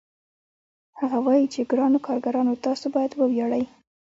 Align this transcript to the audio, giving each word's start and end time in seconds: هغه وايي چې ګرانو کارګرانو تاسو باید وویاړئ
هغه 0.99 1.17
وايي 1.25 1.45
چې 1.53 1.61
ګرانو 1.71 1.99
کارګرانو 2.07 2.61
تاسو 2.65 2.85
باید 2.95 3.11
وویاړئ 3.15 3.63